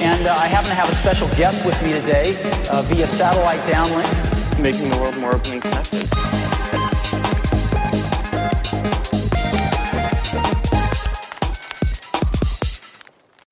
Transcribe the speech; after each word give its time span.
And 0.00 0.28
uh, 0.28 0.36
I 0.36 0.46
happen 0.46 0.68
to 0.68 0.74
have 0.76 0.88
a 0.88 0.94
special 0.94 1.26
guest 1.30 1.66
with 1.66 1.82
me 1.82 1.90
today 1.90 2.40
uh, 2.70 2.82
via 2.82 3.08
satellite 3.08 3.58
downlink. 3.62 4.62
Making 4.62 4.90
the 4.90 4.98
world 4.98 5.16
more 5.16 5.34
open 5.34 5.54
and 5.54 5.62
connected. 5.62 6.08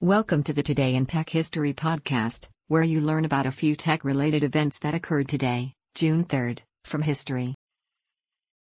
Welcome 0.00 0.44
to 0.44 0.52
the 0.52 0.62
Today 0.62 0.94
in 0.94 1.06
Tech 1.06 1.28
History 1.28 1.72
podcast, 1.74 2.48
where 2.68 2.84
you 2.84 3.00
learn 3.00 3.24
about 3.24 3.46
a 3.46 3.50
few 3.50 3.74
tech 3.74 4.04
related 4.04 4.44
events 4.44 4.78
that 4.78 4.94
occurred 4.94 5.26
today, 5.26 5.72
June 5.96 6.24
3rd, 6.24 6.62
from 6.84 7.02
history. 7.02 7.56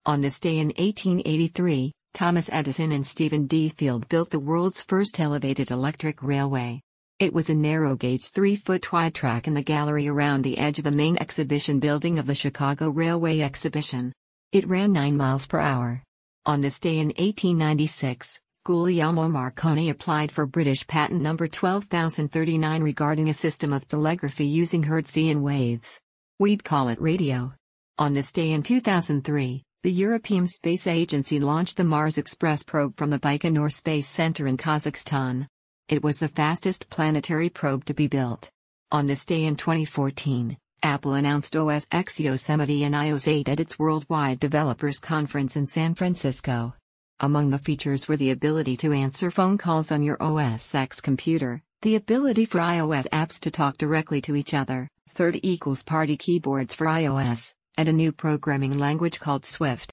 On 0.07 0.21
this 0.21 0.39
day 0.39 0.57
in 0.57 0.69
1883, 0.69 1.91
Thomas 2.15 2.49
Edison 2.49 2.93
and 2.93 3.05
Stephen 3.05 3.45
D. 3.45 3.67
Field 3.67 4.07
built 4.07 4.29
the 4.29 4.39
world's 4.39 4.81
first 4.81 5.19
elevated 5.19 5.69
electric 5.69 6.23
railway. 6.23 6.79
It 7.19 7.33
was 7.33 7.49
a 7.49 7.53
narrow 7.53 7.97
gauge 7.97 8.29
3 8.29 8.55
foot 8.55 8.93
wide 8.93 9.13
track 9.13 9.47
in 9.49 9.53
the 9.53 9.61
gallery 9.61 10.07
around 10.07 10.41
the 10.41 10.57
edge 10.57 10.77
of 10.77 10.85
the 10.85 10.91
main 10.91 11.17
exhibition 11.17 11.77
building 11.77 12.17
of 12.17 12.25
the 12.25 12.33
Chicago 12.33 12.89
Railway 12.89 13.41
Exhibition. 13.41 14.13
It 14.53 14.65
ran 14.65 14.93
9 14.93 15.17
miles 15.17 15.45
per 15.45 15.59
hour. 15.59 16.03
On 16.45 16.61
this 16.61 16.79
day 16.79 16.99
in 16.99 17.07
1896, 17.07 18.39
Guglielmo 18.63 19.27
Marconi 19.27 19.89
applied 19.89 20.31
for 20.31 20.45
British 20.45 20.87
patent 20.87 21.21
number 21.21 21.49
12039 21.49 22.81
regarding 22.81 23.27
a 23.27 23.33
system 23.33 23.73
of 23.73 23.89
telegraphy 23.89 24.45
using 24.45 24.83
Hertzian 24.85 25.41
waves. 25.41 25.99
We'd 26.39 26.63
call 26.63 26.87
it 26.87 27.01
radio. 27.01 27.51
On 27.97 28.13
this 28.13 28.31
day 28.31 28.53
in 28.53 28.63
2003, 28.63 29.63
the 29.85 29.91
European 29.91 30.47
Space 30.47 30.87
Agency 30.87 31.39
launched 31.39 31.77
the 31.77 31.83
Mars 31.83 32.17
Express 32.17 32.63
probe 32.63 32.97
from 32.97 33.11
the 33.11 33.19
Baikonur 33.19 33.71
Space 33.71 34.07
Center 34.07 34.47
in 34.47 34.57
Kazakhstan. 34.57 35.45
It 35.87 36.03
was 36.03 36.17
the 36.17 36.27
fastest 36.27 36.89
planetary 36.89 37.49
probe 37.49 37.85
to 37.85 37.93
be 37.93 38.07
built. 38.07 38.49
On 38.91 39.05
this 39.05 39.25
day 39.25 39.43
in 39.43 39.55
2014, 39.55 40.57
Apple 40.81 41.13
announced 41.13 41.55
OS 41.55 41.85
X 41.91 42.19
Yosemite 42.19 42.83
and 42.83 42.95
iOS 42.95 43.27
8 43.27 43.47
at 43.47 43.59
its 43.59 43.77
Worldwide 43.77 44.39
Developers 44.39 44.97
Conference 44.97 45.55
in 45.55 45.67
San 45.67 45.93
Francisco. 45.93 46.73
Among 47.19 47.51
the 47.51 47.59
features 47.59 48.07
were 48.07 48.17
the 48.17 48.31
ability 48.31 48.77
to 48.77 48.91
answer 48.91 49.29
phone 49.29 49.59
calls 49.59 49.91
on 49.91 50.01
your 50.01 50.17
OS 50.19 50.73
X 50.73 50.99
computer, 50.99 51.61
the 51.83 51.93
ability 51.93 52.45
for 52.45 52.57
iOS 52.57 53.07
apps 53.09 53.39
to 53.41 53.51
talk 53.51 53.77
directly 53.77 54.19
to 54.21 54.35
each 54.35 54.55
other, 54.55 54.89
third 55.09 55.39
equals 55.43 55.83
party 55.83 56.17
keyboards 56.17 56.73
for 56.73 56.87
iOS, 56.87 57.53
and 57.77 57.89
a 57.89 57.93
new 57.93 58.11
programming 58.11 58.77
language 58.77 59.19
called 59.19 59.45
Swift. 59.45 59.91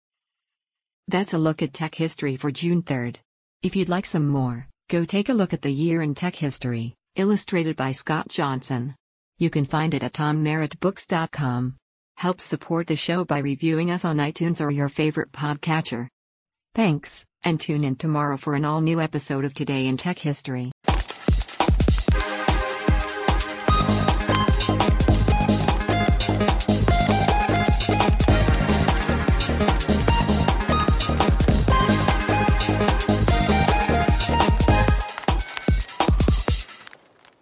That's 1.09 1.35
a 1.35 1.39
look 1.39 1.63
at 1.63 1.73
tech 1.73 1.95
history 1.95 2.37
for 2.37 2.51
June 2.51 2.83
3rd. 2.83 3.19
If 3.63 3.77
you'd 3.77 3.89
like 3.89 4.07
some 4.07 4.29
more, 4.29 4.69
go 4.89 5.05
take 5.05 5.29
a 5.29 5.35
look 5.35 5.53
at 5.53 5.63
the 5.63 5.73
year 5.73 6.03
in 6.03 6.15
tech 6.15 6.37
history, 6.37 6.95
illustrated 7.17 7.77
by 7.77 7.93
Scott 7.93 8.29
Johnson. 8.29 8.95
You 9.39 9.51
can 9.51 9.65
find 9.65 9.95
it 9.95 10.03
at 10.03 10.13
tommerrittbooks.com. 10.13 11.77
Help 12.17 12.41
support 12.41 12.87
the 12.87 12.97
show 12.97 13.25
by 13.25 13.39
reviewing 13.39 13.91
us 13.91 14.05
on 14.05 14.19
iTunes 14.19 14.61
or 14.61 14.71
your 14.71 14.89
favorite 14.89 15.33
podcatcher. 15.33 16.09
Thanks, 16.75 17.25
and 17.43 17.59
tune 17.59 17.85
in 17.85 17.97
tomorrow 17.97 18.37
for 18.37 18.55
an 18.55 18.65
all 18.65 18.81
new 18.81 19.01
episode 19.01 19.45
of 19.45 19.55
Today 19.55 19.87
in 19.87 19.97
Tech 19.97 20.19
History. 20.19 20.71